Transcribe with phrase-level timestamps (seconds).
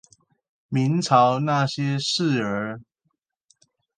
[0.67, 2.81] 明朝那些事兒